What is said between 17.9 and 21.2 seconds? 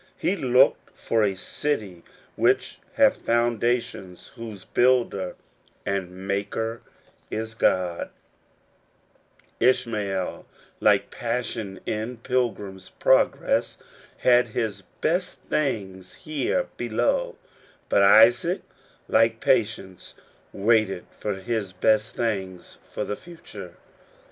Isaac, like Patience, waited